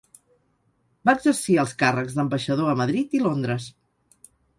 Va 1.09 1.13
exercir 1.17 1.57
els 1.63 1.75
càrrecs 1.83 2.15
d'ambaixador 2.21 2.71
a 2.71 2.73
Madrid 2.81 3.15
i 3.19 3.21
Londres. 3.27 3.69